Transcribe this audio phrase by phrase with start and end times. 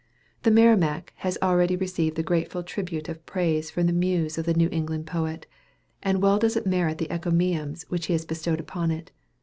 [0.41, 4.53] The Merrimac has already received the grateful tribute of praise from the muse of the
[4.55, 5.45] New England poet;
[6.01, 9.11] and well does it merit the encomiums which he has bestowed upon it.